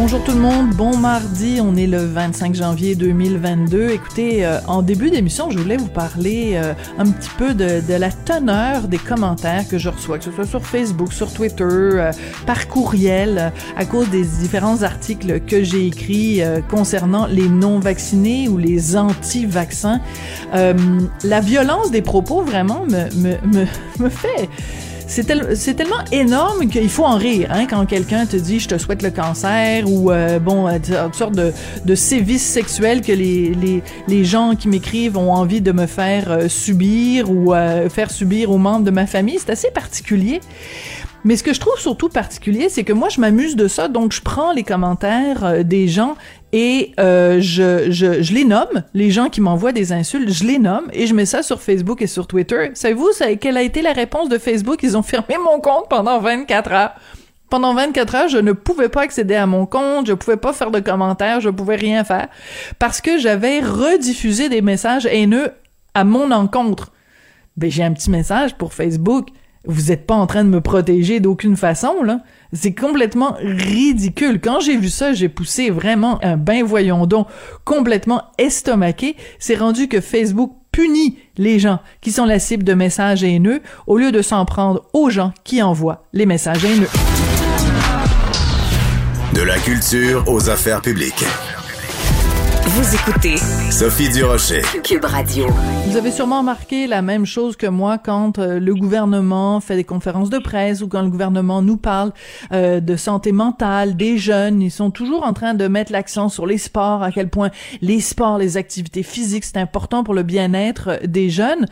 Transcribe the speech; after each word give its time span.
Bonjour 0.00 0.22
tout 0.22 0.30
le 0.30 0.38
monde, 0.38 0.70
bon 0.76 0.96
mardi, 0.96 1.58
on 1.60 1.74
est 1.74 1.88
le 1.88 1.98
25 1.98 2.54
janvier 2.54 2.94
2022. 2.94 3.90
Écoutez, 3.90 4.46
euh, 4.46 4.60
en 4.68 4.80
début 4.80 5.10
d'émission, 5.10 5.50
je 5.50 5.58
voulais 5.58 5.76
vous 5.76 5.88
parler 5.88 6.52
euh, 6.54 6.72
un 6.98 7.10
petit 7.10 7.30
peu 7.36 7.52
de, 7.52 7.82
la 7.92 8.12
teneur 8.12 8.86
des 8.86 8.98
commentaires 8.98 9.66
que 9.68 9.76
je 9.76 9.88
reçois, 9.88 10.18
que 10.18 10.24
ce 10.24 10.30
soit 10.30 10.46
sur 10.46 10.64
Facebook, 10.64 11.12
sur 11.12 11.32
Twitter, 11.32 11.64
euh, 11.64 12.12
par 12.46 12.68
courriel, 12.68 13.52
à 13.76 13.84
cause 13.86 14.08
des 14.08 14.22
différents 14.22 14.84
articles 14.84 15.40
que 15.40 15.64
j'ai 15.64 15.88
écrits 15.88 16.42
concernant 16.70 17.26
les 17.26 17.48
non-vaccinés 17.48 18.48
ou 18.48 18.56
les 18.56 18.96
anti-vaccins. 18.96 20.00
la 20.52 21.40
violence 21.40 21.90
des 21.90 22.02
propos 22.02 22.42
vraiment 22.42 22.84
me, 22.84 23.12
me, 23.16 23.34
me, 23.52 23.66
me 23.98 24.08
fait 24.08 24.48
c'est 25.08 25.74
tellement 25.74 26.04
énorme 26.12 26.68
qu'il 26.68 26.90
faut 26.90 27.04
en 27.04 27.16
rire 27.16 27.48
hein, 27.50 27.66
quand 27.66 27.86
quelqu'un 27.86 28.26
te 28.26 28.36
dit 28.36 28.60
je 28.60 28.68
te 28.68 28.76
souhaite 28.76 29.02
le 29.02 29.10
cancer 29.10 29.84
ou 29.88 30.10
euh, 30.10 30.38
bon 30.38 30.68
euh, 30.68 30.78
toutes 30.78 31.14
sortes 31.14 31.34
de, 31.34 31.94
sévices 31.94 32.46
sexuels 32.46 33.00
que 33.00 33.12
les, 33.12 34.24
gens 34.24 34.54
qui 34.54 34.68
m'écrivent 34.68 35.16
ont 35.16 35.32
envie 35.32 35.62
de 35.62 35.72
me 35.72 35.86
faire 35.86 36.30
euh, 36.30 36.48
subir 36.48 37.30
ou 37.30 37.54
faire 37.88 38.10
subir 38.10 38.50
aux 38.50 38.58
membres 38.58 38.84
de 38.84 38.90
ma 38.90 39.06
famille. 39.06 39.38
C'est 39.38 39.50
assez 39.50 39.70
particulier. 39.70 40.40
Mais 41.24 41.36
ce 41.36 41.42
que 41.42 41.52
je 41.52 41.60
trouve 41.60 41.78
surtout 41.78 42.08
particulier, 42.08 42.68
c'est 42.68 42.84
que 42.84 42.92
moi, 42.92 43.08
je 43.08 43.20
m'amuse 43.20 43.56
de 43.56 43.66
ça, 43.68 43.88
donc 43.88 44.12
je 44.12 44.22
prends 44.22 44.52
les 44.52 44.62
commentaires 44.62 45.44
euh, 45.44 45.62
des 45.62 45.88
gens 45.88 46.16
et 46.52 46.92
euh, 46.98 47.40
je, 47.40 48.32
les 48.32 48.44
nomme, 48.44 48.82
les 48.94 49.10
gens 49.10 49.28
qui 49.28 49.40
m'envoient 49.40 49.72
des 49.72 49.92
insultes, 49.92 50.30
je 50.30 50.44
les 50.44 50.58
nomme 50.58 50.88
et 50.92 51.06
je 51.06 51.14
mets 51.14 51.26
ça 51.26 51.42
sur 51.42 51.60
Facebook 51.60 52.00
et 52.00 52.06
sur 52.06 52.26
Twitter. 52.26 52.70
Savez-vous 52.74 53.10
quelle 53.40 53.56
a 53.56 53.62
été 53.62 53.82
la 53.82 53.92
réponse 53.92 54.28
de 54.28 54.38
Facebook? 54.38 54.82
Ils 54.82 54.96
ont 54.96 55.02
fermé 55.02 55.36
mon 55.44 55.60
compte 55.60 55.88
pendant 55.90 56.20
24 56.20 56.72
heures. 56.72 56.92
Pendant 57.50 57.74
24 57.74 58.14
heures, 58.14 58.28
je 58.28 58.38
ne 58.38 58.52
pouvais 58.52 58.90
pas 58.90 59.02
accéder 59.02 59.34
à 59.34 59.46
mon 59.46 59.64
compte, 59.64 60.06
je 60.06 60.12
pouvais 60.12 60.36
pas 60.36 60.52
faire 60.52 60.70
de 60.70 60.80
commentaires, 60.80 61.40
je 61.40 61.48
pouvais 61.48 61.76
rien 61.76 62.04
faire 62.04 62.28
parce 62.78 63.00
que 63.00 63.18
j'avais 63.18 63.60
rediffusé 63.60 64.50
des 64.50 64.60
messages 64.60 65.06
haineux 65.06 65.50
à 65.94 66.04
mon 66.04 66.30
encontre. 66.30 66.92
Ben, 67.56 67.70
j'ai 67.70 67.84
un 67.84 67.92
petit 67.92 68.10
message 68.10 68.54
pour 68.54 68.74
Facebook 68.74 69.28
vous 69.68 69.92
êtes 69.92 70.06
pas 70.06 70.14
en 70.14 70.26
train 70.26 70.44
de 70.44 70.48
me 70.48 70.62
protéger 70.62 71.20
d'aucune 71.20 71.56
façon, 71.56 72.02
là. 72.02 72.20
C'est 72.54 72.74
complètement 72.74 73.36
ridicule. 73.38 74.40
Quand 74.40 74.60
j'ai 74.60 74.78
vu 74.78 74.88
ça, 74.88 75.12
j'ai 75.12 75.28
poussé 75.28 75.68
vraiment 75.68 76.18
un 76.24 76.38
bain 76.38 76.64
voyons 76.64 77.06
donc 77.06 77.28
complètement 77.64 78.22
estomaqué. 78.38 79.16
C'est 79.38 79.56
rendu 79.56 79.86
que 79.86 80.00
Facebook 80.00 80.52
punit 80.72 81.18
les 81.36 81.58
gens 81.58 81.80
qui 82.00 82.10
sont 82.10 82.24
la 82.24 82.38
cible 82.38 82.64
de 82.64 82.72
messages 82.72 83.22
haineux 83.22 83.60
au 83.86 83.98
lieu 83.98 84.10
de 84.10 84.22
s'en 84.22 84.46
prendre 84.46 84.86
aux 84.94 85.10
gens 85.10 85.32
qui 85.44 85.62
envoient 85.62 86.06
les 86.14 86.24
messages 86.24 86.64
haineux. 86.64 86.88
De 89.34 89.42
la 89.42 89.58
culture 89.58 90.24
aux 90.26 90.48
affaires 90.48 90.80
publiques. 90.80 91.24
Vous 92.78 92.94
écoutez 92.94 93.36
Sophie 93.72 94.08
Durocher, 94.08 94.62
Cube 94.84 95.04
Radio. 95.04 95.48
Vous 95.88 95.96
avez 95.96 96.12
sûrement 96.12 96.38
remarqué 96.38 96.86
la 96.86 97.02
même 97.02 97.26
chose 97.26 97.56
que 97.56 97.66
moi 97.66 97.98
quand 97.98 98.38
euh, 98.38 98.60
le 98.60 98.72
gouvernement 98.72 99.58
fait 99.58 99.74
des 99.74 99.82
conférences 99.82 100.30
de 100.30 100.38
presse 100.38 100.80
ou 100.80 100.86
quand 100.86 101.02
le 101.02 101.10
gouvernement 101.10 101.60
nous 101.60 101.76
parle 101.76 102.12
euh, 102.52 102.78
de 102.78 102.94
santé 102.94 103.32
mentale 103.32 103.96
des 103.96 104.16
jeunes. 104.16 104.62
Ils 104.62 104.70
sont 104.70 104.92
toujours 104.92 105.26
en 105.26 105.32
train 105.32 105.54
de 105.54 105.66
mettre 105.66 105.90
l'accent 105.90 106.28
sur 106.28 106.46
les 106.46 106.56
sports, 106.56 107.02
à 107.02 107.10
quel 107.10 107.28
point 107.28 107.50
les 107.80 107.98
sports, 107.98 108.38
les 108.38 108.56
activités 108.56 109.02
physiques, 109.02 109.44
c'est 109.44 109.56
important 109.58 110.04
pour 110.04 110.14
le 110.14 110.22
bien-être 110.22 111.00
des 111.04 111.30
jeunes. 111.30 111.66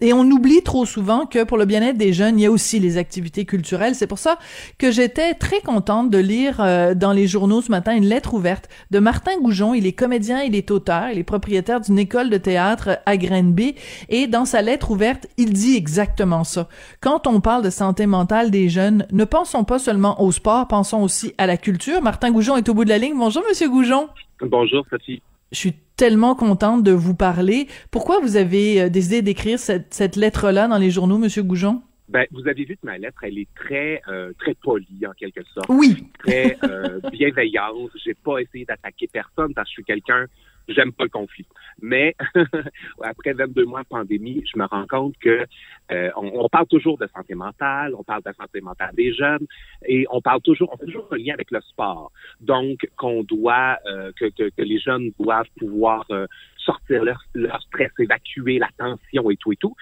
Et 0.00 0.12
on 0.12 0.22
oublie 0.22 0.62
trop 0.62 0.86
souvent 0.86 1.26
que 1.26 1.42
pour 1.42 1.58
le 1.58 1.64
bien-être 1.64 1.96
des 1.98 2.12
jeunes, 2.12 2.38
il 2.38 2.42
y 2.42 2.46
a 2.46 2.50
aussi 2.50 2.78
les 2.78 2.98
activités 2.98 3.44
culturelles. 3.44 3.96
C'est 3.96 4.06
pour 4.06 4.18
ça 4.18 4.38
que 4.78 4.92
j'étais 4.92 5.34
très 5.34 5.60
contente 5.60 6.10
de 6.10 6.18
lire 6.18 6.60
euh, 6.60 6.94
dans 6.94 7.12
les 7.12 7.26
journaux 7.26 7.62
ce 7.62 7.70
matin 7.70 7.96
une 7.96 8.06
lettre 8.06 8.34
ouverte 8.34 8.68
de 8.92 9.00
Martin 9.00 9.32
Goujon. 9.40 9.74
Il 9.74 9.86
est 9.86 9.92
comédien, 9.92 10.42
il 10.42 10.54
est 10.54 10.70
auteur, 10.70 11.10
il 11.10 11.18
est 11.18 11.24
propriétaire 11.24 11.80
d'une 11.80 11.98
école 11.98 12.30
de 12.30 12.36
théâtre 12.36 13.00
à 13.06 13.16
Grenby. 13.16 13.74
Et 14.08 14.28
dans 14.28 14.44
sa 14.44 14.62
lettre 14.62 14.92
ouverte, 14.92 15.26
il 15.36 15.52
dit 15.52 15.76
exactement 15.76 16.44
ça. 16.44 16.68
Quand 17.00 17.26
on 17.26 17.40
parle 17.40 17.64
de 17.64 17.70
santé 17.70 18.06
mentale 18.06 18.52
des 18.52 18.68
jeunes, 18.68 19.06
ne 19.10 19.24
pensons 19.24 19.64
pas 19.64 19.80
seulement 19.80 20.22
au 20.22 20.30
sport, 20.30 20.68
pensons 20.68 21.02
aussi 21.02 21.34
à 21.38 21.46
la 21.46 21.56
culture. 21.56 22.02
Martin 22.02 22.30
Goujon 22.30 22.56
est 22.56 22.68
au 22.68 22.74
bout 22.74 22.84
de 22.84 22.90
la 22.90 22.98
ligne. 22.98 23.16
Bonjour, 23.16 23.42
Monsieur 23.48 23.68
Goujon. 23.68 24.08
Bonjour, 24.40 24.84
Sophie. 24.88 25.20
Je 25.52 25.58
suis 25.58 25.72
tellement 25.96 26.34
contente 26.34 26.82
de 26.82 26.92
vous 26.92 27.14
parler. 27.14 27.66
Pourquoi 27.90 28.20
vous 28.20 28.36
avez 28.36 28.82
euh, 28.82 28.88
décidé 28.88 29.22
d'écrire 29.22 29.58
cette, 29.58 29.92
cette 29.92 30.16
lettre-là 30.16 30.68
dans 30.68 30.78
les 30.78 30.90
journaux, 30.90 31.18
Monsieur 31.18 31.42
Goujon? 31.42 31.82
Ben, 32.08 32.26
vous 32.30 32.48
avez 32.48 32.64
vu 32.64 32.76
que 32.76 32.86
ma 32.86 32.96
lettre, 32.96 33.22
elle 33.22 33.38
est 33.38 33.48
très 33.54 34.00
euh, 34.08 34.32
très 34.38 34.54
polie 34.54 35.06
en 35.06 35.12
quelque 35.12 35.42
sorte. 35.52 35.68
Oui. 35.68 36.06
Très 36.20 36.56
euh, 36.64 37.00
bienveillante. 37.12 37.90
J'ai 38.02 38.14
pas 38.14 38.38
essayé 38.38 38.64
d'attaquer 38.64 39.08
personne 39.12 39.52
parce 39.52 39.68
que 39.68 39.70
je 39.70 39.74
suis 39.74 39.84
quelqu'un 39.84 40.26
j'aime 40.68 40.92
pas 40.92 41.04
le 41.04 41.10
conflit. 41.10 41.46
Mais 41.80 42.14
après 43.02 43.32
22 43.32 43.64
mois 43.64 43.82
de 43.82 43.88
pandémie, 43.88 44.42
je 44.52 44.58
me 44.58 44.66
rends 44.66 44.86
compte 44.86 45.16
que 45.18 45.46
euh, 45.90 46.10
on, 46.16 46.48
parle 46.48 46.66
toujours 46.66 46.98
de 46.98 47.08
santé 47.14 47.34
mentale, 47.34 47.94
on 47.96 48.04
parle 48.04 48.22
de 48.22 48.28
la 48.28 48.34
santé 48.34 48.60
mentale 48.60 48.94
des 48.94 49.12
jeunes, 49.12 49.46
et 49.86 50.06
on 50.10 50.20
parle 50.20 50.40
toujours, 50.42 50.70
on 50.72 50.76
fait 50.76 50.86
toujours 50.86 51.08
un 51.10 51.16
lien 51.16 51.34
avec 51.34 51.50
le 51.50 51.60
sport. 51.62 52.12
Donc, 52.40 52.88
qu'on 52.96 53.22
doit, 53.22 53.78
euh, 53.86 54.12
que, 54.18 54.26
que, 54.26 54.50
que, 54.50 54.62
les 54.62 54.78
jeunes 54.78 55.10
doivent 55.18 55.50
pouvoir 55.58 56.04
euh, 56.10 56.26
sortir 56.56 57.04
leur, 57.04 57.22
leur 57.34 57.60
stress, 57.62 57.90
évacuer 57.98 58.58
la 58.58 58.68
tension 58.76 59.30
et 59.30 59.36
tout 59.36 59.52
et 59.52 59.56
tout. 59.56 59.74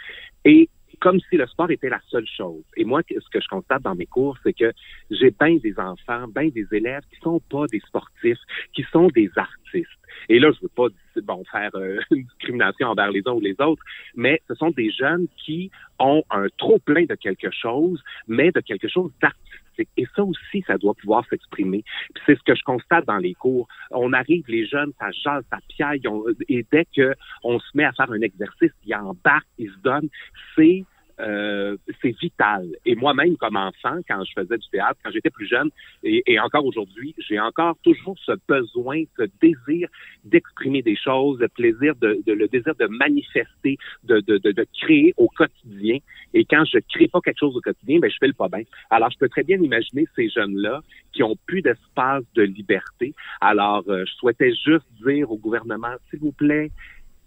Et 0.45 0.69
comme 1.01 1.21
si 1.29 1.37
le 1.37 1.47
sport 1.47 1.71
était 1.71 1.89
la 1.89 2.01
seule 2.09 2.27
chose. 2.27 2.62
Et 2.77 2.84
moi, 2.84 3.03
ce 3.09 3.29
que 3.31 3.41
je 3.41 3.49
constate 3.49 3.83
dans 3.83 3.95
mes 3.95 4.07
cours, 4.07 4.37
c'est 4.43 4.53
que 4.53 4.73
j'ai 5.11 5.31
bien 5.31 5.57
des 5.57 5.79
enfants, 5.79 6.27
bien 6.29 6.49
des 6.49 6.67
élèves 6.73 7.03
qui 7.11 7.21
sont 7.21 7.41
pas 7.51 7.67
des 7.67 7.81
sportifs, 7.81 8.39
qui 8.75 8.84
sont 8.93 9.09
des 9.09 9.31
artistes. 9.37 9.91
Et 10.29 10.39
là, 10.39 10.51
je 10.53 10.62
veux 10.62 10.69
pas 10.69 10.89
bon 11.23 11.45
faire 11.51 11.71
euh, 11.75 11.99
une 12.11 12.25
discrimination 12.25 12.89
envers 12.89 13.11
les 13.11 13.23
uns 13.27 13.33
ou 13.33 13.41
les 13.41 13.55
autres, 13.61 13.83
mais 14.15 14.41
ce 14.49 14.55
sont 14.55 14.71
des 14.71 14.91
jeunes 14.91 15.27
qui 15.45 15.71
ont 15.99 16.23
un 16.31 16.47
trop 16.59 16.79
plein 16.79 17.05
de 17.05 17.15
quelque 17.15 17.51
chose, 17.51 18.03
mais 18.28 18.51
de 18.51 18.61
quelque 18.61 18.89
chose 18.89 19.11
d'artistique. 19.21 19.46
Et 19.79 20.07
ça 20.15 20.25
aussi, 20.25 20.65
ça 20.67 20.79
doit 20.79 20.95
pouvoir 20.95 21.25
s'exprimer. 21.29 21.85
Puis 22.15 22.23
c'est 22.27 22.39
ce 22.39 22.43
que 22.43 22.55
je 22.55 22.63
constate 22.63 23.07
dans 23.07 23.19
les 23.19 23.35
cours. 23.35 23.69
On 23.91 24.13
arrive, 24.13 24.45
les 24.49 24.67
jeunes, 24.67 24.93
ça 24.99 25.11
jase, 25.11 25.45
ça 25.51 25.59
piaille, 25.69 26.03
et 26.49 26.67
dès 26.73 26.87
que 26.97 27.15
on 27.43 27.59
se 27.59 27.67
met 27.75 27.85
à 27.85 27.93
faire 27.93 28.11
un 28.11 28.21
exercice, 28.21 28.73
ils 28.85 28.95
embarquent, 28.95 29.47
ils 29.59 29.71
se 29.71 29.79
donnent. 29.79 30.09
C'est 30.55 30.85
euh, 31.21 31.77
c'est 32.03 32.15
vital. 32.21 32.69
Et 32.84 32.94
moi-même, 32.94 33.37
comme 33.37 33.56
enfant, 33.56 33.99
quand 34.09 34.22
je 34.25 34.32
faisais 34.38 34.59
du 34.59 34.69
théâtre, 34.69 34.99
quand 35.04 35.10
j'étais 35.10 35.31
plus 35.31 35.47
jeune, 35.47 35.71
et, 36.03 36.38
encore 36.38 36.65
aujourd'hui, 36.65 37.15
j'ai 37.19 37.41
encore 37.41 37.77
toujours 37.82 38.16
ce 38.25 38.32
besoin, 38.47 39.03
ce 39.19 39.25
désir 39.41 39.88
d'exprimer 40.25 40.82
des 40.82 40.97
choses, 40.97 41.38
le 41.41 41.49
plaisir, 41.49 41.94
de, 41.97 42.21
de, 42.27 42.32
le 42.32 42.49
désir 42.49 42.75
de 42.75 42.87
manifester, 42.87 43.78
de, 44.04 44.21
de, 44.21 44.38
de, 44.38 44.66
créer 44.81 45.15
au 45.16 45.28
quotidien. 45.28 45.99
Et 46.34 46.44
quand 46.44 46.65
je 46.65 46.78
crée 46.93 47.09
pas 47.09 47.21
quelque 47.21 47.38
chose 47.38 47.56
au 47.56 47.60
quotidien, 47.60 47.98
ben 47.98 48.10
je 48.10 48.16
fais 48.21 48.27
le 48.27 48.34
pas 48.34 48.48
bien. 48.48 48.62
Alors, 48.91 49.10
je 49.10 49.19
peux 49.19 49.28
très 49.28 49.43
bien 49.43 49.60
imaginer 49.60 50.06
ces 50.15 50.28
jeunes-là 50.28 50.83
qui 51.12 51.22
ont 51.22 51.37
plus 51.47 51.62
d'espace 51.62 52.25
de 52.34 52.43
liberté. 52.43 53.15
Alors, 53.41 53.84
euh, 53.88 54.04
je 54.06 54.12
souhaitais 54.15 54.53
juste 54.54 54.87
dire 55.04 55.31
au 55.31 55.38
gouvernement, 55.38 55.94
s'il 56.10 56.21
vous 56.21 56.33
plaît, 56.33 56.71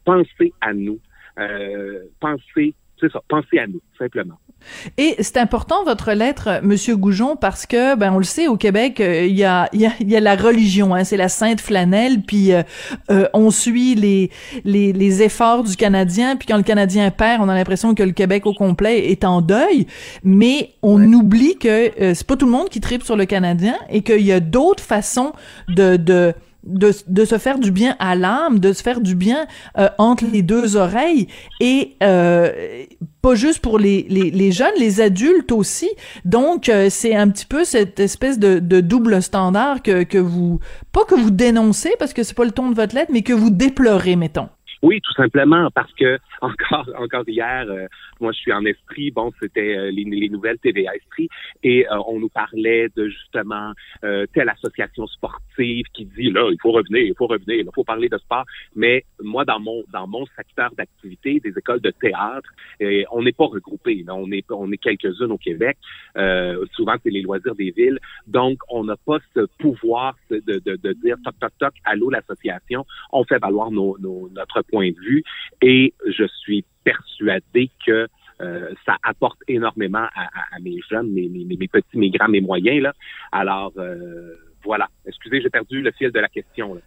pensez 0.06 0.54
à 0.62 0.74
nous. 0.74 1.00
Euh, 1.40 2.04
pensez 2.20 2.76
c'est 3.00 3.12
ça, 3.12 3.22
pensez 3.28 3.60
à 3.60 3.68
nous, 3.68 3.82
simplement. 3.98 4.38
Et 4.98 5.16
c'est 5.20 5.38
important 5.38 5.84
votre 5.84 6.12
lettre, 6.12 6.60
Monsieur 6.64 6.98
Goujon, 6.98 7.36
parce 7.36 7.66
que 7.66 7.96
ben 7.96 8.14
on 8.14 8.18
le 8.18 8.24
sait 8.24 8.48
au 8.48 8.58
Québec, 8.58 9.00
euh, 9.00 9.26
il 9.26 9.38
y, 9.38 9.44
a, 9.44 9.70
y, 9.74 9.86
a, 9.86 9.92
y 10.00 10.16
a 10.16 10.20
la 10.20 10.36
religion, 10.36 10.94
hein, 10.94 11.04
c'est 11.04 11.18
la 11.18 11.30
sainte 11.30 11.62
flanelle, 11.62 12.22
puis 12.22 12.52
euh, 12.52 12.64
euh, 13.10 13.28
on 13.34 13.52
suit 13.52 13.96
les, 13.96 14.30
les, 14.66 14.92
les 14.92 15.24
efforts 15.24 15.64
du 15.64 15.76
Canadien, 15.76 16.36
puis 16.36 16.48
quand 16.48 16.58
le 16.58 16.64
Canadien 16.64 17.10
perd, 17.12 17.42
on 17.42 17.50
a 17.50 17.56
l'impression 17.56 17.96
que 17.96 18.04
le 18.04 18.12
Québec 18.12 18.46
au 18.46 18.54
complet 18.54 19.10
est 19.12 19.24
en 19.24 19.42
deuil, 19.42 19.88
mais 20.24 20.72
on 20.82 21.02
oublie 21.14 21.58
que 21.58 21.92
c'est 22.14 22.28
pas 22.28 22.36
tout 22.36 22.46
le 22.46 22.52
monde 22.52 22.70
qui 22.70 22.82
tripe 22.82 23.04
sur 23.04 23.16
le 23.16 23.26
Canadien 23.26 23.76
et 23.90 24.02
qu'il 24.02 24.22
y 24.22 24.32
a 24.32 24.40
d'autres 24.40 24.84
façons 24.84 25.34
de, 25.70 25.96
de 25.96 26.34
de, 26.64 26.92
de, 27.08 27.26
se 27.26 27.38
faire 27.38 27.60
du 27.60 27.72
bien 27.72 27.96
à 28.00 28.16
l'âme, 28.16 28.60
de 28.60 28.74
se 28.74 28.84
faire 28.84 29.02
du 29.02 29.16
bien 29.16 29.48
euh, 29.78 29.90
entre 29.98 30.26
les 30.32 30.42
deux 30.42 30.76
oreilles 30.76 31.28
et 31.60 31.96
euh, 32.04 32.86
pas 33.22 33.36
juste 33.36 33.60
pour 33.60 33.80
les, 33.80 34.06
les, 34.10 34.32
les, 34.32 34.52
jeunes, 34.52 34.74
les 34.78 35.02
adultes 35.02 35.52
aussi. 35.52 35.90
Donc 36.26 36.70
euh, 36.70 36.88
c'est 36.90 37.16
un 37.16 37.30
petit 37.30 37.46
peu 37.46 37.64
cette 37.64 38.00
espèce 38.00 38.40
de, 38.40 38.60
de, 38.60 38.82
double 38.82 39.22
standard 39.22 39.82
que, 39.82 40.04
que 40.04 40.18
vous 40.18 40.60
pas 40.92 41.06
que 41.06 41.16
vous 41.16 41.32
dénoncez 41.32 41.94
parce 42.00 42.14
que 42.14 42.24
c'est 42.24 42.36
pas 42.36 42.46
le 42.46 42.52
ton 42.52 42.70
de 42.70 42.76
votre 42.76 42.96
lettre, 42.96 43.12
mais 43.14 43.22
que 43.22 43.34
vous 43.34 43.50
déplorez, 43.50 44.16
mettons. 44.16 44.50
Oui, 44.82 45.02
tout 45.02 45.12
simplement 45.14 45.70
parce 45.72 45.92
que 45.94 46.20
encore 46.42 46.90
encore 46.98 47.28
hier, 47.28 47.66
euh, 47.70 47.88
moi 48.22 48.32
je 48.32 48.38
suis 48.40 48.54
en 48.54 48.64
esprit. 48.66 49.12
Bon, 49.12 49.32
c'était 49.42 49.76
euh, 49.78 49.92
les, 49.92 50.06
les, 50.06 50.30
nouvelles 50.30 50.58
TVA 50.60 50.96
Esprit 50.96 51.28
et 51.64 51.86
euh, 51.88 51.98
on 52.08 52.20
nous 52.20 52.30
parlait 52.30 52.88
de 52.96 53.10
justement 53.10 53.74
telle 54.34 54.50
association 54.50 55.06
sportive 55.08 55.86
qui 55.94 56.06
dit 56.06 56.32
là 56.32 56.50
il 56.52 56.58
faut 56.62 56.72
revenir, 56.72 57.02
il 57.02 57.14
faut 57.16 57.28
revenir, 57.28 57.58
il 57.58 57.70
faut 57.74 57.84
parler 57.84 58.08
de 58.08 58.18
sport. 58.18 58.46
Mais 58.76 59.04
moi 59.22 59.44
dans 59.44 59.60
mon 59.60 59.84
dans 59.92 60.08
mon 60.08 60.26
secteur 60.38 60.72
d'activité, 60.78 61.42
des 61.42 61.54
écoles 61.58 61.82
de 61.82 61.92
théâtre, 61.92 62.50
et 62.80 63.06
on 63.12 63.24
n'est 63.24 63.34
pas 63.34 63.46
regroupés. 63.46 64.06
On 64.08 64.32
est 64.32 64.46
on 64.50 64.72
est 64.72 64.78
quelques-unes 64.78 65.32
au 65.32 65.38
Québec. 65.38 65.78
souvent 66.74 66.96
c'est 67.04 67.10
les 67.10 67.22
loisirs 67.22 67.56
des 67.56 67.72
villes, 67.72 68.00
donc 68.28 68.60
on 68.70 68.86
n'a 68.86 68.96
pas 68.96 69.18
ce 69.36 69.46
pouvoir 69.58 70.16
de, 70.30 70.40
de, 70.40 70.76
de 70.76 70.94
dire 70.94 71.18
toc 71.24 71.36
toc 71.40 71.52
toc 71.60 71.74
allô 71.84 72.10
l'association. 72.10 72.86
On 73.12 73.24
fait 73.26 73.40
valoir 73.40 73.72
nos, 73.72 73.98
nos, 74.00 74.30
notre 74.34 74.62
point 74.72 74.90
de 74.90 75.00
vue 75.00 75.24
et 75.62 75.94
je 76.06 76.26
suis 76.28 76.66
persuadé 76.84 77.70
que 77.86 78.08
euh, 78.42 78.72
ça 78.86 78.98
apporte 79.04 79.40
énormément 79.48 80.08
à, 80.16 80.60
mes 80.62 80.80
jeunes, 80.90 81.12
mes, 81.12 81.68
petits, 81.68 81.98
mes 81.98 82.10
grands, 82.10 82.30
mes 82.30 82.42
moyens. 82.42 82.82
Là. 82.82 82.94
Alors, 83.32 83.74
euh, 83.78 84.36
voilà. 84.64 84.88
Excusez, 85.06 85.42
j'ai 85.42 85.50
perdu 85.50 85.82
le 85.82 85.92
fil 85.92 86.12
de 86.12 86.20
la 86.20 86.30
question. 86.30 86.80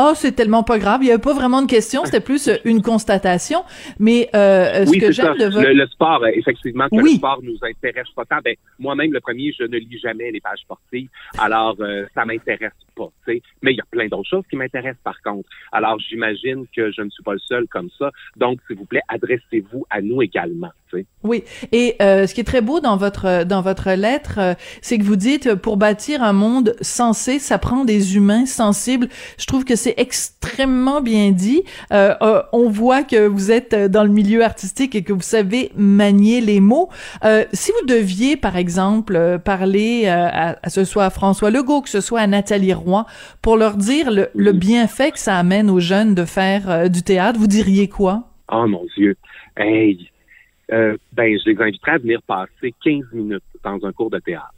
Oh, 0.00 0.12
c'est 0.14 0.32
tellement 0.32 0.62
pas 0.62 0.78
grave. 0.78 1.00
Il 1.02 1.06
n'y 1.06 1.10
avait 1.10 1.20
pas 1.20 1.34
vraiment 1.34 1.60
de 1.60 1.66
question. 1.66 2.04
C'était 2.04 2.20
plus 2.20 2.46
euh, 2.46 2.56
une 2.64 2.82
constatation. 2.82 3.64
Mais 3.98 4.30
euh, 4.34 4.86
ce 4.86 4.96
que 4.96 5.10
j'aime 5.10 5.36
de 5.36 5.46
votre... 5.46 5.66
le, 5.66 5.74
le, 5.74 5.86
sport, 5.88 6.22
euh, 6.22 6.30
effectivement, 6.34 6.88
que 6.88 6.96
le 6.96 7.08
sport 7.08 7.40
nous 7.42 7.58
intéresse 7.62 8.08
pas 8.14 8.24
tant. 8.24 8.38
Ben, 8.44 8.54
moi-même, 8.78 9.12
le 9.12 9.18
premier, 9.20 9.52
je 9.58 9.64
ne 9.64 9.76
lis 9.76 9.98
jamais 9.98 10.30
les 10.30 10.40
pages 10.40 10.60
sportives. 10.60 11.08
Alors, 11.36 11.76
euh, 11.80 12.06
ça 12.14 12.24
m'intéresse 12.24 12.72
pas. 12.94 13.10
sais. 13.26 13.42
Mais 13.62 13.72
il 13.72 13.76
y 13.76 13.80
a 13.80 13.86
plein 13.90 14.06
d'autres 14.06 14.28
choses 14.28 14.44
qui 14.48 14.56
m'intéressent, 14.56 15.02
par 15.02 15.20
contre. 15.22 15.48
Alors, 15.72 15.98
j'imagine 15.98 16.66
que 16.74 16.92
je 16.92 17.02
ne 17.02 17.10
suis 17.10 17.24
pas 17.24 17.32
le 17.32 17.40
seul 17.40 17.66
comme 17.66 17.88
ça. 17.98 18.12
Donc, 18.36 18.60
s'il 18.68 18.76
vous 18.76 18.84
plaît, 18.84 19.02
adressez-vous 19.08 19.84
à 19.90 20.00
nous 20.00 20.22
également. 20.22 20.70
Oui, 21.24 21.44
et 21.72 21.96
euh, 22.00 22.26
ce 22.26 22.34
qui 22.34 22.40
est 22.40 22.44
très 22.44 22.60
beau 22.60 22.80
dans 22.80 22.96
votre 22.96 23.44
dans 23.44 23.60
votre 23.60 23.90
lettre, 23.90 24.36
euh, 24.38 24.54
c'est 24.80 24.98
que 24.98 25.02
vous 25.02 25.16
dites 25.16 25.54
pour 25.54 25.76
bâtir 25.76 26.22
un 26.22 26.32
monde 26.32 26.74
sensé, 26.80 27.38
ça 27.38 27.58
prend 27.58 27.84
des 27.84 28.16
humains 28.16 28.46
sensibles. 28.46 29.08
Je 29.36 29.46
trouve 29.46 29.64
que 29.64 29.76
c'est 29.76 29.94
extrêmement 29.96 31.00
bien 31.00 31.32
dit. 31.32 31.64
Euh, 31.92 32.14
on 32.52 32.70
voit 32.70 33.02
que 33.02 33.26
vous 33.26 33.50
êtes 33.50 33.74
dans 33.74 34.04
le 34.04 34.10
milieu 34.10 34.42
artistique 34.42 34.94
et 34.94 35.02
que 35.02 35.12
vous 35.12 35.20
savez 35.20 35.70
manier 35.76 36.40
les 36.40 36.60
mots. 36.60 36.88
si 37.52 37.72
vous 37.72 37.86
deviez, 37.86 38.36
par 38.36 38.56
exemple, 38.56 39.38
parler 39.44 40.06
à, 40.06 40.56
ce 40.68 40.84
soit 40.84 41.06
à 41.06 41.10
François 41.10 41.50
Legault, 41.50 41.82
que 41.82 41.90
ce 41.90 42.00
soit 42.00 42.20
à 42.20 42.26
Nathalie 42.26 42.72
Roy, 42.72 43.06
pour 43.42 43.56
leur 43.56 43.76
dire 43.76 44.10
le, 44.10 44.28
le 44.34 44.52
bienfait 44.52 45.10
que 45.10 45.18
ça 45.18 45.36
amène 45.36 45.68
aux 45.70 45.80
jeunes 45.80 46.14
de 46.14 46.24
faire 46.24 46.88
du 46.88 47.02
théâtre, 47.02 47.38
vous 47.38 47.46
diriez 47.46 47.88
quoi? 47.88 48.24
Oh 48.50 48.66
mon 48.66 48.84
Dieu, 48.96 49.16
hey 49.56 50.10
euh, 50.72 50.96
ben, 51.12 51.38
je 51.38 51.50
les 51.50 51.60
inviterais 51.60 51.92
à 51.92 51.98
venir 51.98 52.22
passer 52.22 52.74
15 52.84 53.12
minutes 53.12 53.42
dans 53.62 53.84
un 53.84 53.92
cours 53.92 54.10
de 54.10 54.18
théâtre. 54.18 54.52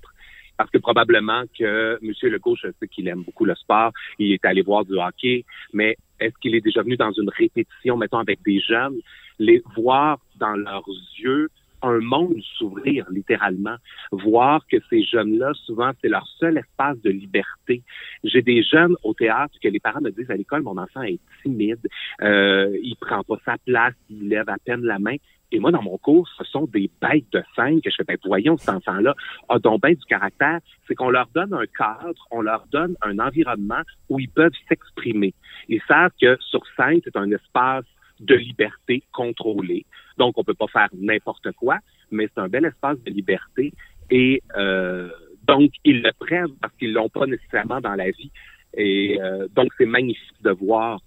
Parce 0.56 0.70
que 0.70 0.78
probablement 0.78 1.44
que 1.58 1.98
M. 2.02 2.12
Legault, 2.30 2.56
je 2.56 2.68
sais 2.78 2.88
qu'il 2.88 3.08
aime 3.08 3.22
beaucoup 3.22 3.46
le 3.46 3.54
sport, 3.54 3.92
il 4.18 4.32
est 4.32 4.44
allé 4.44 4.60
voir 4.60 4.84
du 4.84 4.98
hockey, 4.98 5.44
mais 5.72 5.96
est-ce 6.18 6.34
qu'il 6.40 6.54
est 6.54 6.60
déjà 6.60 6.82
venu 6.82 6.96
dans 6.96 7.12
une 7.12 7.30
répétition, 7.30 7.96
mettons, 7.96 8.18
avec 8.18 8.42
des 8.44 8.60
jeunes, 8.60 9.00
les 9.38 9.62
voir 9.74 10.18
dans 10.38 10.56
leurs 10.56 10.84
yeux 11.18 11.48
un 11.82 12.00
monde 12.00 12.36
s'ouvrir 12.58 13.06
littéralement, 13.10 13.76
voir 14.12 14.66
que 14.70 14.76
ces 14.90 15.02
jeunes-là, 15.02 15.52
souvent, 15.64 15.92
c'est 16.00 16.08
leur 16.08 16.26
seul 16.38 16.58
espace 16.58 17.00
de 17.00 17.10
liberté. 17.10 17.82
J'ai 18.24 18.42
des 18.42 18.62
jeunes 18.62 18.96
au 19.02 19.14
théâtre 19.14 19.54
que 19.62 19.68
les 19.68 19.80
parents 19.80 20.00
me 20.00 20.10
disent 20.10 20.30
à 20.30 20.36
l'école, 20.36 20.62
mon 20.62 20.76
enfant 20.76 21.02
est 21.02 21.20
timide, 21.42 21.88
euh, 22.22 22.76
il 22.82 22.96
prend 22.96 23.22
pas 23.22 23.38
sa 23.44 23.56
place, 23.58 23.94
il 24.10 24.28
lève 24.28 24.48
à 24.48 24.56
peine 24.62 24.82
la 24.82 24.98
main. 24.98 25.16
Et 25.52 25.58
moi, 25.58 25.72
dans 25.72 25.82
mon 25.82 25.98
cours, 25.98 26.28
ce 26.38 26.44
sont 26.44 26.66
des 26.66 26.90
bêtes 27.00 27.30
de 27.32 27.42
scène 27.56 27.80
que 27.80 27.90
je 27.90 27.96
fais, 27.96 28.04
ben, 28.04 28.18
voyons, 28.24 28.56
cet 28.56 28.70
enfant-là 28.70 29.14
a 29.48 29.58
donc 29.58 29.82
bien 29.82 29.92
du 29.92 30.04
caractère. 30.04 30.60
C'est 30.86 30.94
qu'on 30.94 31.10
leur 31.10 31.28
donne 31.34 31.52
un 31.54 31.66
cadre, 31.66 32.26
on 32.30 32.42
leur 32.42 32.66
donne 32.70 32.94
un 33.02 33.18
environnement 33.18 33.82
où 34.08 34.20
ils 34.20 34.28
peuvent 34.28 34.52
s'exprimer. 34.68 35.34
Ils 35.68 35.82
savent 35.88 36.12
que 36.20 36.36
sur 36.40 36.62
scène, 36.76 37.00
c'est 37.04 37.16
un 37.16 37.30
espace 37.30 37.84
de 38.20 38.34
liberté 38.34 39.02
contrôlée. 39.12 39.86
Donc, 40.18 40.38
on 40.38 40.44
peut 40.44 40.54
pas 40.54 40.68
faire 40.68 40.88
n'importe 40.92 41.50
quoi, 41.52 41.78
mais 42.10 42.28
c'est 42.32 42.40
un 42.40 42.48
bel 42.48 42.64
espace 42.64 42.98
de 43.02 43.10
liberté. 43.10 43.72
Et 44.10 44.42
euh, 44.56 45.10
donc, 45.46 45.72
ils 45.84 46.02
le 46.02 46.12
prennent 46.18 46.54
parce 46.60 46.74
qu'ils 46.76 46.92
l'ont 46.92 47.08
pas 47.08 47.26
nécessairement 47.26 47.80
dans 47.80 47.94
la 47.94 48.10
vie. 48.10 48.30
Et 48.74 49.18
euh, 49.20 49.48
donc, 49.54 49.68
c'est 49.78 49.86
magnifique 49.86 50.42
de 50.42 50.50
voir 50.50 51.00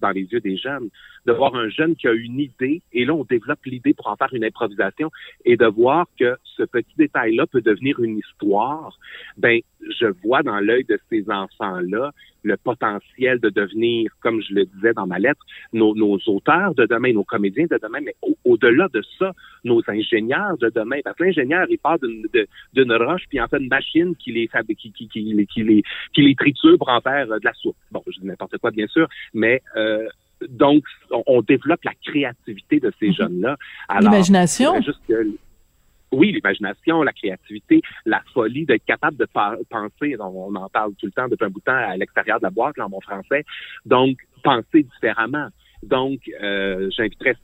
dans 0.00 0.10
les 0.10 0.24
yeux 0.24 0.40
des 0.40 0.56
jeunes, 0.56 0.88
de 1.26 1.32
voir 1.32 1.54
un 1.54 1.68
jeune 1.68 1.94
qui 1.96 2.08
a 2.08 2.12
une 2.12 2.40
idée, 2.40 2.82
et 2.92 3.04
là, 3.04 3.14
on 3.14 3.24
développe 3.24 3.64
l'idée 3.64 3.94
pour 3.94 4.08
en 4.08 4.16
faire 4.16 4.32
une 4.32 4.44
improvisation, 4.44 5.10
et 5.44 5.56
de 5.56 5.66
voir 5.66 6.06
que 6.18 6.36
ce 6.56 6.62
petit 6.64 6.94
détail-là 6.96 7.46
peut 7.46 7.60
devenir 7.60 8.00
une 8.00 8.18
histoire, 8.18 8.98
ben, 9.36 9.60
je 10.00 10.06
vois 10.24 10.42
dans 10.42 10.58
l'œil 10.60 10.84
de 10.84 10.98
ces 11.10 11.30
enfants-là 11.30 12.12
le 12.44 12.56
potentiel 12.56 13.40
de 13.40 13.50
devenir, 13.50 14.10
comme 14.20 14.40
je 14.42 14.54
le 14.54 14.64
disais 14.64 14.92
dans 14.94 15.06
ma 15.06 15.18
lettre, 15.18 15.44
nos, 15.72 16.18
auteurs 16.26 16.74
de 16.74 16.86
demain, 16.86 17.12
nos 17.12 17.24
comédiens 17.24 17.66
de 17.70 17.78
demain, 17.82 17.98
mais 18.00 18.14
au-delà 18.44 18.88
de 18.92 19.02
ça, 19.18 19.32
nos 19.64 19.82
ingénieurs 19.88 20.56
de 20.58 20.70
demain. 20.74 20.98
Parce 21.04 21.16
que 21.16 21.24
l'ingénieur, 21.24 21.66
il 21.68 21.78
part 21.78 21.98
d'une 21.98 22.92
roche, 22.92 23.24
puis 23.28 23.40
en 23.40 23.48
fait 23.48 23.58
une 23.58 23.68
machine 23.68 24.14
qui 24.16 24.32
les, 24.32 24.48
qui, 24.78 24.92
les, 25.34 25.46
qui, 25.46 26.22
les, 26.22 26.34
triture 26.34 26.78
pour 26.78 26.88
en 26.88 27.00
faire 27.00 27.26
de 27.26 27.40
la 27.42 27.52
soupe. 27.54 27.76
Bon, 27.90 28.02
je 28.06 28.20
dis 28.20 28.26
n'importe 28.26 28.56
quoi, 28.58 28.70
bien 28.70 28.86
sûr, 28.86 29.08
mais 29.34 29.60
euh, 29.76 30.08
donc, 30.48 30.84
on, 31.26 31.42
développe 31.42 31.82
la 31.84 31.94
créativité 31.94 32.80
de 32.80 32.92
ces 33.00 33.08
mhm. 33.08 33.14
jeunes-là. 33.14 33.56
L'imagination. 34.00 34.74
Oui, 36.10 36.32
l'imagination, 36.32 37.02
la 37.02 37.12
créativité, 37.12 37.82
la 38.06 38.22
folie 38.32 38.64
d'être 38.64 38.84
capable 38.86 39.18
de 39.18 39.26
penser. 39.26 40.16
On, 40.18 40.54
en 40.54 40.68
parle 40.70 40.94
tout 40.94 41.06
le 41.06 41.12
temps 41.12 41.28
depuis 41.28 41.44
un 41.44 41.50
bout 41.50 41.58
de 41.58 41.64
temps 41.64 41.76
à 41.76 41.96
l'extérieur 41.96 42.38
de 42.38 42.44
la 42.44 42.50
boîte, 42.50 42.78
en 42.78 42.88
bon 42.88 43.00
français. 43.00 43.44
Donc, 43.84 44.16
penser 44.42 44.84
différemment. 44.84 45.48
Donc, 45.82 46.20
euh, 46.42 46.90
j'inviterais 46.96 47.36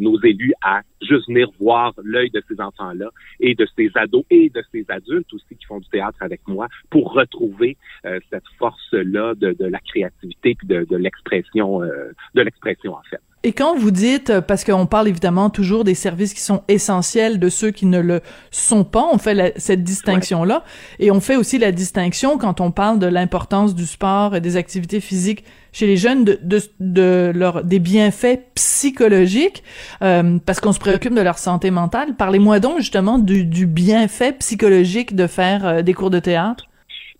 nos 0.00 0.20
élus 0.22 0.52
à 0.62 0.82
juste 1.02 1.28
venir 1.28 1.48
voir 1.60 1.92
l'œil 2.02 2.30
de 2.30 2.42
ces 2.48 2.60
enfants-là 2.60 3.10
et 3.38 3.54
de 3.54 3.66
ces 3.76 3.90
ados 3.94 4.24
et 4.30 4.50
de 4.50 4.62
ces 4.72 4.84
adultes 4.88 5.32
aussi 5.32 5.56
qui 5.58 5.64
font 5.66 5.78
du 5.78 5.88
théâtre 5.88 6.18
avec 6.20 6.40
moi 6.46 6.68
pour 6.90 7.12
retrouver 7.12 7.76
euh, 8.04 8.18
cette 8.30 8.44
force-là 8.58 9.34
de, 9.34 9.54
la 9.64 9.78
créativité 9.80 10.50
et 10.50 10.66
de, 10.66 10.96
l'expression, 10.96 11.82
euh, 11.82 12.12
de 12.34 12.42
l'expression 12.42 12.94
en 12.94 13.02
fait. 13.08 13.20
Et 13.42 13.52
quand 13.52 13.74
vous 13.74 13.90
dites, 13.90 14.28
euh, 14.28 14.40
parce 14.42 14.64
qu'on 14.64 14.84
parle 14.84 15.08
évidemment 15.08 15.48
toujours 15.48 15.82
des 15.82 15.94
services 15.94 16.34
qui 16.34 16.40
sont 16.40 16.62
essentiels 16.68 17.38
de 17.38 17.48
ceux 17.48 17.70
qui 17.70 17.86
ne 17.86 17.98
le 17.98 18.20
sont 18.50 18.84
pas, 18.84 19.08
on 19.10 19.16
fait 19.16 19.58
cette 19.58 19.82
distinction-là, 19.82 20.62
et 20.98 21.10
on 21.10 21.20
fait 21.20 21.36
aussi 21.36 21.58
la 21.58 21.72
distinction 21.72 22.36
quand 22.36 22.60
on 22.60 22.70
parle 22.70 22.98
de 22.98 23.06
l'importance 23.06 23.74
du 23.74 23.86
sport 23.86 24.36
et 24.36 24.42
des 24.42 24.56
activités 24.56 25.00
physiques 25.00 25.44
chez 25.72 25.86
les 25.86 25.96
jeunes, 25.96 26.24
de, 26.24 26.38
de, 26.80 27.32
leur, 27.34 27.64
des 27.64 27.78
bienfaits 27.78 28.40
psychologiques, 28.54 29.62
euh, 30.02 30.38
parce 30.44 30.60
qu'on 30.60 30.72
se 30.72 30.80
préoccupe 30.80 31.14
de 31.14 31.20
leur 31.20 31.38
santé 31.38 31.70
mentale. 31.70 32.14
Parlez-moi 32.16 32.60
donc 32.60 32.78
justement 32.78 33.18
du, 33.18 33.44
du 33.44 33.66
bienfait 33.66 34.32
psychologique 34.32 35.14
de 35.14 35.26
faire 35.26 35.66
euh, 35.66 35.82
des 35.82 35.94
cours 35.94 36.10
de 36.10 36.18
théâtre. 36.18 36.66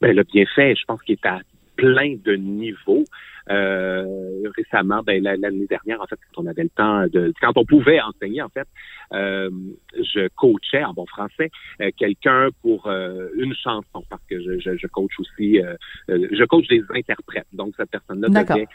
Ben, 0.00 0.14
le 0.16 0.24
bienfait, 0.24 0.74
je 0.74 0.84
pense 0.86 1.02
qu'il 1.02 1.14
est 1.22 1.26
à 1.26 1.40
plein 1.76 2.16
de 2.24 2.36
niveaux. 2.36 3.04
Euh, 3.48 4.48
récemment, 4.56 5.02
ben, 5.02 5.22
l'année 5.22 5.66
dernière, 5.66 6.00
en 6.00 6.06
fait, 6.06 6.18
quand 6.34 6.42
on 6.42 6.46
avait 6.46 6.64
le 6.64 6.68
temps 6.70 7.06
de, 7.06 7.32
quand 7.40 7.52
on 7.56 7.64
pouvait 7.64 8.00
enseigner, 8.00 8.42
en 8.42 8.48
fait, 8.48 8.68
euh, 9.12 9.50
je 9.96 10.28
coachais 10.28 10.84
en 10.84 10.92
bon 10.92 11.06
français 11.06 11.50
euh, 11.80 11.90
quelqu'un 11.96 12.48
pour 12.62 12.88
une 12.88 13.54
chanson 13.54 14.04
parce 14.08 14.22
que 14.28 14.40
je, 14.40 14.58
je, 14.58 14.76
je 14.76 14.86
coach 14.86 15.12
aussi, 15.18 15.60
je 16.08 16.44
coach 16.44 16.66
des 16.68 16.82
interprètes. 16.94 17.46
Donc 17.52 17.74
cette 17.76 17.90
personne-là 17.90 18.28
devait, 18.28 18.66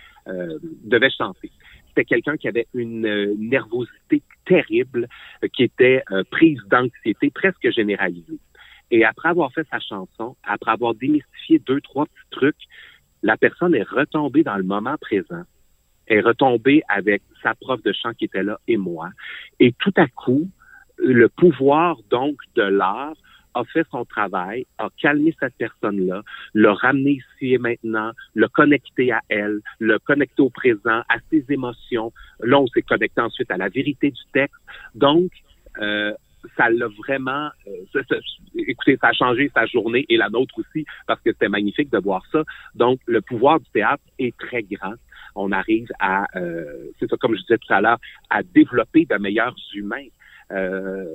devait 0.83 1.09
chanter 1.09 1.51
c'était 1.89 2.05
quelqu'un 2.15 2.35
qui 2.35 2.49
avait 2.49 2.67
une 2.73 3.35
nervosité 3.39 4.21
terrible, 4.45 5.07
qui 5.53 5.63
était 5.63 6.03
prise 6.29 6.59
d'anxiété 6.69 7.29
presque 7.29 7.71
généralisée. 7.71 8.37
Et 8.91 9.03
après 9.03 9.29
avoir 9.29 9.51
fait 9.51 9.65
sa 9.71 9.79
chanson, 9.79 10.35
après 10.43 10.71
avoir 10.71 10.93
démystifié 10.93 11.59
deux, 11.59 11.81
trois 11.81 12.05
petits 12.05 12.29
trucs, 12.31 12.63
la 13.25 13.37
personne 13.37 13.73
est 13.73 13.89
retombée 13.89 14.43
dans 14.43 14.55
le 14.55 14.63
moment 14.63 14.97
présent, 15.01 15.41
est 16.07 16.21
retombée 16.21 16.83
avec 16.87 17.23
sa 17.41 17.55
prof 17.55 17.81
de 17.81 17.91
chant 17.91 18.13
qui 18.13 18.25
était 18.25 18.43
là 18.43 18.59
et 18.67 18.77
moi. 18.77 19.09
Et 19.59 19.73
tout 19.79 19.93
à 19.97 20.05
coup, 20.07 20.47
le 20.99 21.27
pouvoir 21.27 21.97
donc 22.11 22.35
de 22.55 22.61
l'art 22.61 23.15
a 23.55 23.63
fait 23.63 23.83
son 23.89 24.05
travail, 24.05 24.67
a 24.77 24.89
calmé 25.01 25.35
cette 25.39 25.55
personne-là, 25.55 26.21
l'a 26.53 26.73
ramené 26.75 27.13
ici 27.13 27.53
et 27.55 27.57
maintenant, 27.57 28.11
l'a 28.35 28.47
connecté 28.47 29.11
à 29.11 29.21
elle, 29.29 29.59
l'a 29.79 29.97
connecté 29.97 30.43
au 30.43 30.51
présent, 30.51 31.01
à 31.09 31.17
ses 31.31 31.43
émotions. 31.49 32.13
Là, 32.41 32.59
on 32.59 32.67
s'est 32.67 32.83
connecté 32.83 33.21
ensuite 33.21 33.49
à 33.49 33.57
la 33.57 33.69
vérité 33.69 34.11
du 34.11 34.21
texte. 34.33 34.61
Donc, 34.93 35.31
euh, 35.79 36.13
ça 36.57 36.69
l'a 36.69 36.87
vraiment, 36.87 37.49
euh, 37.67 38.11
écoutez, 38.55 38.97
ça 38.97 39.07
a 39.07 39.13
changé 39.13 39.51
sa 39.53 39.65
journée 39.65 40.05
et 40.09 40.17
la 40.17 40.29
nôtre 40.29 40.57
aussi 40.59 40.85
parce 41.07 41.21
que 41.21 41.31
c'était 41.31 41.49
magnifique 41.49 41.91
de 41.91 41.97
voir 41.97 42.23
ça. 42.31 42.43
Donc, 42.75 42.99
le 43.05 43.21
pouvoir 43.21 43.59
du 43.59 43.69
théâtre 43.71 44.03
est 44.19 44.35
très 44.37 44.63
grand. 44.63 44.93
on 45.37 45.51
arrive 45.51 45.89
à, 45.99 46.25
euh, 46.37 46.91
c'est 46.99 47.09
ça, 47.09 47.17
comme 47.17 47.35
je 47.35 47.41
disais 47.41 47.57
tout 47.57 47.73
à 47.73 47.81
l'heure, 47.81 47.99
à 48.29 48.41
développer 48.43 49.05
de 49.05 49.15
meilleurs 49.15 49.55
humains. 49.73 50.07
Euh, 50.51 51.05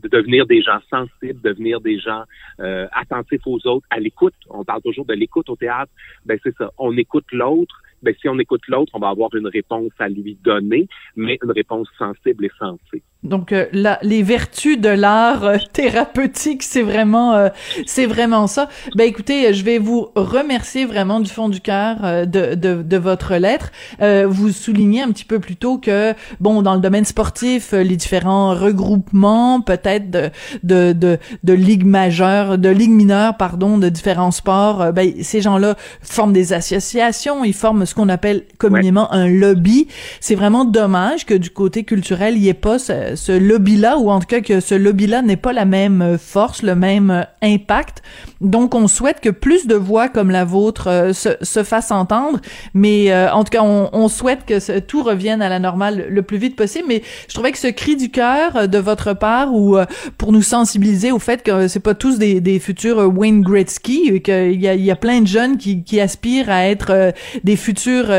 de 0.00 0.08
devenir 0.08 0.46
des 0.46 0.62
gens 0.62 0.78
sensibles, 0.88 1.40
devenir 1.42 1.80
des 1.80 1.98
gens 1.98 2.24
euh, 2.60 2.86
attentifs 2.92 3.46
aux 3.46 3.66
autres, 3.66 3.86
à 3.90 3.98
l'écoute. 4.00 4.34
On 4.48 4.64
parle 4.64 4.82
toujours 4.82 5.04
de 5.04 5.14
l'écoute 5.14 5.48
au 5.50 5.56
théâtre. 5.56 5.92
Ben 6.24 6.38
c'est 6.42 6.54
ça. 6.56 6.70
On 6.78 6.96
écoute 6.96 7.26
l'autre. 7.32 7.82
Ben 8.02 8.14
si 8.20 8.28
on 8.28 8.38
écoute 8.38 8.62
l'autre, 8.68 8.90
on 8.94 8.98
va 8.98 9.08
avoir 9.08 9.34
une 9.34 9.46
réponse 9.46 9.92
à 9.98 10.08
lui 10.08 10.36
donner, 10.42 10.88
mais 11.14 11.38
une 11.42 11.52
réponse 11.52 11.88
sensible 11.98 12.46
et 12.46 12.50
sensée. 12.58 13.02
Donc 13.22 13.52
euh, 13.52 13.66
les 14.02 14.22
vertus 14.24 14.80
de 14.80 14.88
l'art 14.88 15.44
euh, 15.44 15.56
thérapeutique, 15.72 16.64
c'est 16.64 16.82
vraiment 16.82 17.34
euh, 17.34 17.50
c'est 17.86 18.06
vraiment 18.06 18.48
ça. 18.48 18.68
Ben 18.96 19.04
écoutez, 19.04 19.54
je 19.54 19.62
vais 19.64 19.78
vous 19.78 20.08
remercier 20.16 20.86
vraiment 20.86 21.20
du 21.20 21.30
fond 21.30 21.48
du 21.48 21.60
cœur 21.60 22.26
de, 22.26 22.54
de, 22.56 22.82
de 22.82 22.96
votre 22.96 23.34
lettre. 23.36 23.70
vous 24.00 24.50
soulignez 24.50 25.02
un 25.02 25.12
petit 25.12 25.24
peu 25.24 25.38
plus 25.38 25.54
tôt 25.54 25.78
que 25.78 26.14
bon 26.40 26.62
dans 26.62 26.74
le 26.74 26.80
domaine 26.80 27.04
sportif, 27.04 27.72
les 27.72 27.96
différents 27.96 28.54
regroupements 28.54 29.60
peut-être 29.60 30.10
de 30.10 30.30
de 30.64 30.92
de, 30.92 31.18
de 31.44 31.52
ligues 31.52 31.86
majeures, 31.86 32.58
de 32.58 32.68
ligues 32.68 32.90
mineures 32.90 33.36
pardon, 33.36 33.78
de 33.78 33.88
différents 33.88 34.32
sports, 34.32 34.92
ben 34.92 35.12
ces 35.22 35.40
gens-là 35.40 35.76
forment 36.00 36.32
des 36.32 36.52
associations, 36.52 37.44
ils 37.44 37.54
forment 37.54 37.86
ce 37.86 37.94
qu'on 37.94 38.08
appelle 38.08 38.44
communément 38.58 39.12
un 39.12 39.28
lobby. 39.28 39.86
C'est 40.20 40.34
vraiment 40.34 40.64
dommage 40.64 41.24
que 41.24 41.34
du 41.34 41.50
côté 41.50 41.84
culturel, 41.84 42.36
il 42.36 42.42
n'y 42.42 42.48
ait 42.48 42.54
pas 42.54 42.78
ce 42.78 43.11
lobby-là, 43.32 43.98
ou 43.98 44.10
en 44.10 44.20
tout 44.20 44.26
cas 44.26 44.40
que 44.40 44.60
ce 44.60 44.74
lobby-là 44.74 45.22
n'ait 45.22 45.36
pas 45.36 45.52
la 45.52 45.64
même 45.64 46.00
euh, 46.00 46.18
force, 46.18 46.62
le 46.62 46.74
même 46.74 47.10
euh, 47.10 47.22
impact. 47.42 48.02
Donc, 48.40 48.74
on 48.74 48.88
souhaite 48.88 49.20
que 49.20 49.28
plus 49.28 49.66
de 49.66 49.74
voix 49.74 50.08
comme 50.08 50.30
la 50.30 50.44
vôtre 50.44 50.88
euh, 50.88 51.12
se, 51.12 51.30
se 51.42 51.62
fassent 51.62 51.90
entendre, 51.90 52.40
mais 52.74 53.12
en 53.32 53.44
tout 53.44 53.50
cas, 53.50 53.62
on, 53.62 53.90
on 53.92 54.08
souhaite 54.08 54.44
que 54.46 54.80
tout 54.80 55.02
revienne 55.02 55.42
à 55.42 55.48
la 55.48 55.58
normale 55.58 56.06
le 56.08 56.22
plus 56.22 56.38
vite 56.38 56.56
possible. 56.56 56.86
Mais 56.88 57.02
je 57.28 57.34
trouvais 57.34 57.52
que 57.52 57.58
ce 57.58 57.68
cri 57.68 57.96
du 57.96 58.10
cœur 58.10 58.68
de 58.68 58.78
votre 58.78 59.12
part, 59.12 59.54
ou 59.54 59.76
pour 60.18 60.32
nous 60.32 60.42
sensibiliser 60.42 61.12
au 61.12 61.18
fait 61.18 61.42
que 61.42 61.68
c'est 61.68 61.80
pas 61.80 61.94
tous 61.94 62.18
des, 62.18 62.40
des 62.40 62.58
futurs 62.58 62.98
Wayne 62.98 63.42
Gretzky, 63.42 64.20
qu'il 64.22 64.60
y 64.60 64.68
a, 64.68 64.74
il 64.74 64.84
y 64.84 64.90
a 64.90 64.96
plein 64.96 65.20
de 65.20 65.26
jeunes 65.26 65.56
qui, 65.56 65.84
qui 65.84 66.00
aspirent 66.00 66.50
à 66.50 66.66
être 66.66 67.12
des 67.44 67.56
futurs 67.56 68.10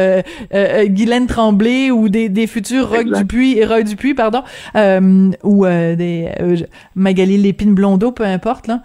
Guylaine 0.51 1.27
Tremblay 1.27 1.91
ou 1.91 2.09
des, 2.09 2.29
des 2.29 2.47
futurs 2.47 2.89
Rock 2.89 3.07
Dupuis, 3.11 3.63
Rock 3.63 3.83
Dupuis, 3.83 4.13
pardon. 4.13 4.43
Euh, 4.83 5.31
ou 5.43 5.65
euh, 5.65 5.95
des 5.95 6.29
euh, 6.39 6.57
Magali 6.95 7.37
Lépine 7.37 7.73
Blondeau, 7.73 8.11
peu 8.11 8.23
importe, 8.23 8.67
là, 8.67 8.81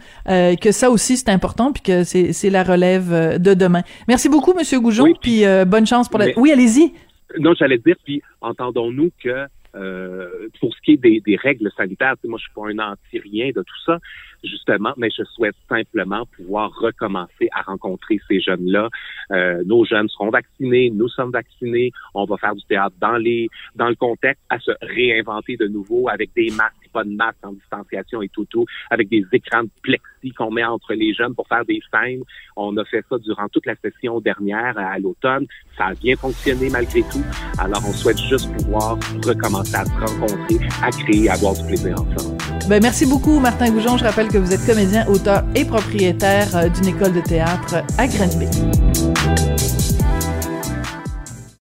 que 0.57 0.73
ça 0.73 0.91
aussi 0.91 1.17
c'est 1.17 1.31
important, 1.31 1.73
puis 1.73 1.83
que 1.83 2.05
c'est, 2.05 2.33
c'est 2.33 2.51
la 2.51 2.63
relève 2.63 3.39
de 3.39 3.55
demain. 3.55 3.83
Merci 4.07 4.29
beaucoup, 4.29 4.55
Monsieur 4.55 4.81
Goujon, 4.81 5.13
puis 5.21 5.43
bonne 5.67 5.87
chance 5.87 6.09
pour 6.09 6.19
la. 6.19 6.27
Oui, 6.37 6.53
allez-y. 6.53 6.93
Non, 7.39 7.53
j'allais 7.59 7.79
dire, 7.79 7.97
puis 8.05 8.23
entendons-nous 8.41 9.11
que 9.23 9.47
pour 9.73 10.75
ce 10.75 10.81
qui 10.83 10.93
est 10.93 10.97
des, 10.97 11.21
des 11.21 11.37
règles 11.37 11.71
sanitaires, 11.77 12.15
moi 12.25 12.39
je 12.39 12.45
suis 12.45 12.55
pas 12.55 12.69
un 12.69 12.93
anti-rien 12.93 13.49
de 13.55 13.63
tout 13.63 13.81
ça, 13.85 13.99
justement, 14.45 14.93
mais 14.97 15.09
je 15.11 15.25
souhaite 15.25 15.57
simplement 15.69 16.27
pouvoir 16.37 16.71
recommencer 16.79 17.49
à 17.53 17.63
rencontrer 17.63 18.21
ces 18.29 18.41
jeunes-là. 18.41 18.89
Euh, 19.33 19.63
nos 19.65 19.85
jeunes 19.85 20.09
seront 20.09 20.31
vaccinés, 20.31 20.91
nous 20.91 21.09
sommes 21.09 21.33
vaccinés, 21.33 21.93
on 22.15 22.25
va 22.25 22.37
faire 22.37 22.55
du 22.55 22.65
théâtre 22.65 22.95
dans 23.01 23.17
les 23.17 23.49
dans 23.75 23.89
le 23.89 23.95
contexte, 23.95 24.43
à 24.49 24.59
se 24.59 24.71
réinventer 24.83 25.57
de 25.57 25.67
nouveau 25.67 26.09
avec 26.09 26.31
des 26.35 26.51
masques, 26.51 26.75
pas 26.89 27.05
de 27.05 27.11
masques 27.11 27.45
en 27.45 27.53
distanciation 27.53 28.23
et 28.23 28.29
tout 28.29 28.45
tout, 28.47 28.65
avec 28.91 29.09
des 29.09 29.25
écrans 29.33 29.63
de 29.63 29.71
plexi 29.83 30.33
qu'on 30.37 30.51
met 30.51 30.65
entre 30.65 30.95
les 30.95 31.15
jeunes 31.15 31.35
pour 31.35 31.47
faire 31.47 31.65
des 31.65 31.81
scènes. 31.93 32.23
On 32.57 32.77
a 32.77 32.85
fait 32.85 33.05
ça 33.09 33.19
durant 33.19 33.49
toute 33.49 33.67
la 33.67 33.75
session 33.77 34.21
dernière 34.21 34.77
à 34.79 34.99
l'automne. 34.99 35.47
Ça 35.77 35.87
a 35.87 35.95
bien 35.95 36.17
fonctionné 36.17 36.71
malgré 36.71 37.03
tout. 37.03 37.25
Alors 37.59 37.83
on 37.87 37.93
souhaite 37.93 38.19
juste 38.19 38.53
pouvoir 38.57 38.99
recommencer 39.25 39.77
à 39.77 39.85
se 39.85 39.91
rencontrer, 39.93 40.67
à 40.83 40.91
créer, 40.91 41.29
à 41.29 41.35
avoir 41.35 41.55
du 41.55 41.65
plaisir 41.67 41.95
ensemble. 42.01 42.37
Ben 42.69 42.83
merci 42.83 43.07
beaucoup 43.07 43.39
Martin 43.39 43.71
Goujon. 43.71 43.97
Je 43.97 44.05
rappelle 44.05 44.29
que 44.29 44.39
vous 44.39 44.53
êtes 44.53 44.67
comédien, 44.67 45.07
auteur 45.09 45.43
et 45.55 45.65
propriétaire 45.65 46.55
euh, 46.57 46.69
d'une 46.69 46.89
école 46.89 47.15
de 47.15 47.21
théâtre 47.21 47.77
à 47.97 48.07
Granby. 48.07 49.08